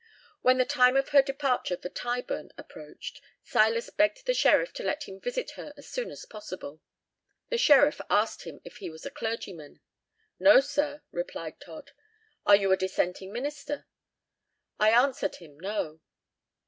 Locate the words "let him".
4.83-5.19